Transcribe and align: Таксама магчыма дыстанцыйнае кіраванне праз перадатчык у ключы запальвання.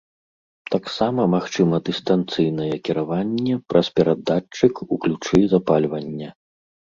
Таксама 0.75 1.25
магчыма 1.33 1.75
дыстанцыйнае 1.89 2.69
кіраванне 2.89 3.59
праз 3.73 3.91
перадатчык 4.01 4.83
у 4.91 4.99
ключы 5.05 5.39
запальвання. 5.53 6.29